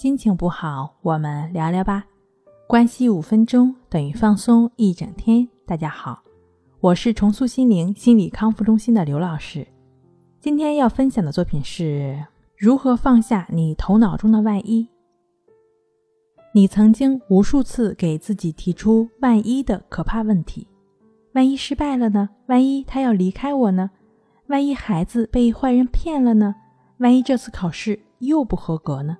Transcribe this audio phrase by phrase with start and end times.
[0.00, 2.06] 心情不好，我们聊聊吧。
[2.66, 5.46] 关系五分钟等于放松一整天。
[5.66, 6.22] 大家好，
[6.80, 9.68] 我是重塑心灵心理康复中心的刘老师。
[10.40, 12.18] 今天要分享的作品是
[12.56, 14.88] 如何放下你头脑中的万一。
[16.54, 20.66] 你曾经无数次给自己提出万一的可怕问题：
[21.34, 22.30] 万一失败了呢？
[22.46, 23.90] 万一他要离开我呢？
[24.46, 26.54] 万一孩子被坏人骗了呢？
[27.00, 29.18] 万一这次考试又不合格呢？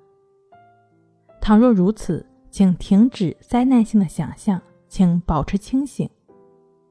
[1.41, 6.07] 倘若如此，请停止灾难性的想象，请保持清醒。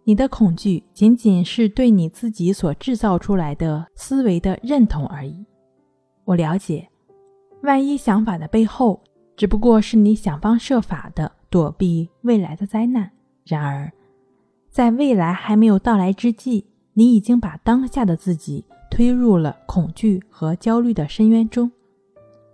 [0.03, 5.47] 你的恐惧仅仅是对你自己所制造出来的思维的认同而已。
[6.25, 6.89] 我了解，
[7.63, 9.01] 万一想法的背后，
[9.37, 13.09] 只不过是你想方设法的躲避未来的灾难。
[13.45, 13.93] 然而，
[14.69, 21.71] 在未来还没有到来之际，你已经把当下的自己推入了恐惧和焦虑的深渊中。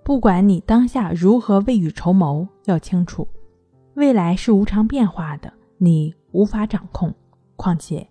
[0.07, 3.27] 不管你当下如何未雨绸缪，要清楚，
[3.95, 7.13] 未来是无常变化的，你无法掌控。
[7.57, 8.07] 况且，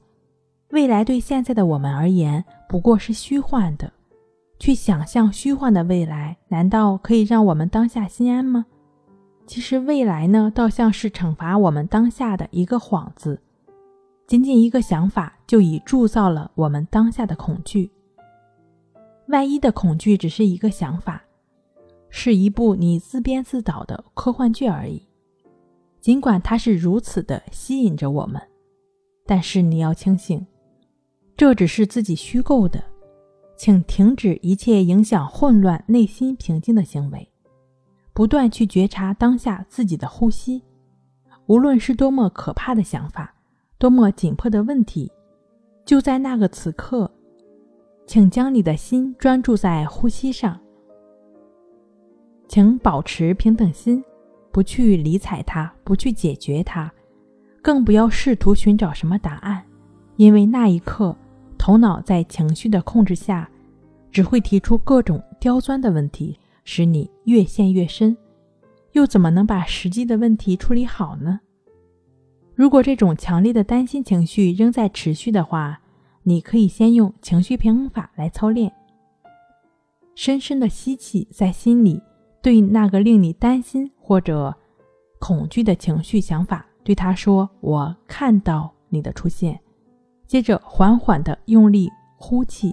[0.71, 3.89] 未来对现在的我们而言不过是虚幻的。
[4.59, 8.65] 去想象虚幻的未来，难道可以让我们当下心安吗？
[9.47, 13.41] 其实，未来呢，倒像是惩罚我们当下的一个幌子。
[14.27, 17.89] 仅仅一个想法，就已铸造了我们当下的恐惧。
[19.29, 21.21] 万一的恐惧，只是一个想法。
[22.17, 25.05] 是一部你自编自导的科幻剧而已，
[25.99, 28.41] 尽管它是如此的吸引着我们，
[29.25, 30.47] 但是你要清醒，
[31.35, 32.81] 这只是自己虚构的。
[33.57, 37.29] 请停止一切影响混乱内心平静的行为，
[38.13, 40.63] 不断去觉察当下自己的呼吸。
[41.47, 43.35] 无论是多么可怕的想法，
[43.77, 45.11] 多么紧迫的问题，
[45.83, 47.11] 就在那个此刻，
[48.07, 50.57] 请将你的心专注在呼吸上。
[52.47, 54.03] 请保持平等心，
[54.51, 56.91] 不去理睬它，不去解决它，
[57.61, 59.63] 更不要试图寻找什么答案，
[60.15, 61.15] 因为那一刻，
[61.57, 63.49] 头脑在情绪的控制下，
[64.11, 68.15] 只会提出各种刁钻的问题，使你越陷越深，
[68.93, 71.39] 又怎么能把实际的问题处理好呢？
[72.53, 75.81] 如果这种强烈的担心情绪仍在持续的话，
[76.23, 78.71] 你可以先用情绪平衡法来操练，
[80.15, 82.01] 深深的吸气，在心里。
[82.45, 84.55] 对那个令你担心或者
[85.17, 89.59] 恐惧的情绪、想法，对他说：“我看到你的出现。”
[90.27, 92.71] 接着缓缓地用力呼气，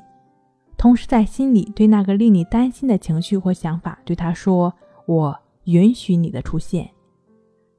[0.77, 4.75] 同时在心里对那个令你担心的情绪或想法，对他说
[5.09, 5.35] ：“我
[5.65, 6.91] 允许你的出现。”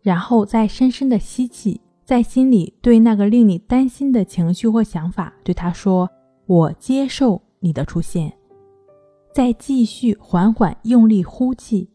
[0.02, 6.10] 然后再深深地吸气，在心里对那个令你担心的情绪或想法，对他说
[6.48, 8.34] ：“我接受你的出现。”
[9.34, 11.90] 再继续缓缓用力呼气，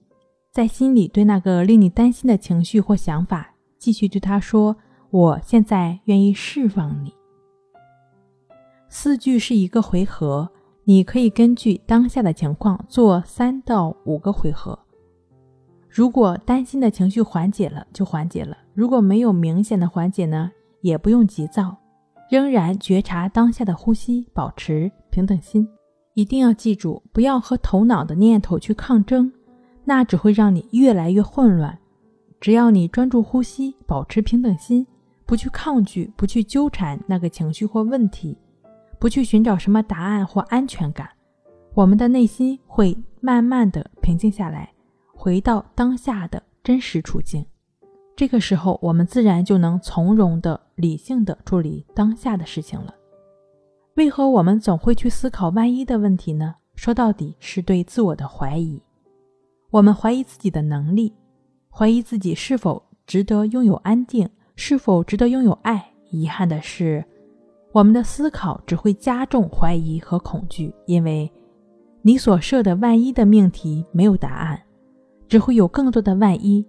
[0.50, 4.76] 在心里对那个令你担心的情绪或想法，继续对他说
[5.10, 7.14] ：“我现在愿意释放你。”
[8.90, 10.50] 四句是一个回合，
[10.82, 14.76] 你可以根据当下的情况做三到五个回合。
[15.88, 20.50] 如果担心的情绪缓解了，就缓解了；如果没有明显的缓解呢，
[20.80, 21.76] 也不用急躁，
[22.28, 25.68] 仍然觉察当下的呼吸，保持平等心。
[26.18, 29.32] 一定要记住，不要和头脑的念头去抗争，
[29.84, 31.78] 那只会让你越来越混乱。
[32.40, 34.84] 只要你专注呼吸，保持平等心，
[35.24, 38.36] 不去抗拒，不去纠缠那个情绪或问题，
[38.98, 41.08] 不去寻找什么答案或安全感，
[41.72, 44.72] 我们的内心会慢慢的平静下来，
[45.14, 47.46] 回到当下的真实处境。
[48.16, 52.92] 这个时候，我们自然就能从容的、理性的处理当下的事情了。
[53.98, 56.54] 为何我们总会去思考万一的问题呢？
[56.76, 58.80] 说到底是对自我的怀疑。
[59.70, 61.12] 我们怀疑自己的能力，
[61.68, 65.84] 怀疑自己是否值得拥有安定，是否值得拥有爱。
[66.12, 67.04] 遗憾的是，
[67.72, 71.28] 我们的思考只会加重怀疑和恐惧，因为
[72.00, 74.62] 你所设的万一的命题没有答案，
[75.26, 76.64] 只会有更多的万一。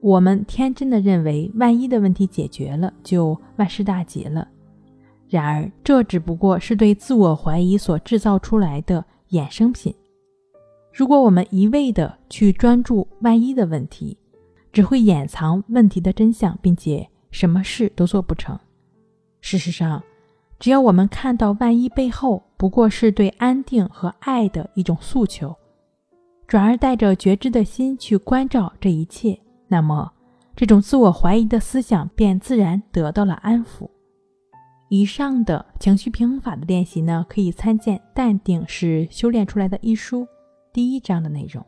[0.00, 4.48] 我们天真的认为，万一的问题解决了，就万事大吉了。
[5.28, 9.94] 然而，这只不过是对自我怀疑所制造出来的衍生品。
[10.92, 14.16] 如果我们一味的去专注万一的问题，
[14.72, 18.58] 只会掩藏问题的真相，并且什么事都做不成。
[19.40, 20.02] 事实上，
[20.58, 25.54] 只要我们看到万一背后不过是对安定和爱的一种诉求，
[26.46, 29.38] 转而带着觉知的心去关照这一切，
[29.68, 30.10] 那么
[30.56, 33.88] 这种自我怀疑的思想便自然得到了安抚。
[34.90, 40.26] 以上的情绪平衡法的练习呢，可以参见《淡定是修炼出来的》一书
[40.72, 41.64] 第一章的内容。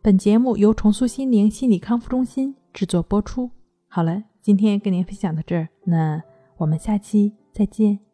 [0.00, 3.50] 本节目由重塑心灵心理康复中心制作播出。
[3.86, 6.22] 好了，今天跟您分享到这儿，那
[6.56, 8.11] 我们下期再见。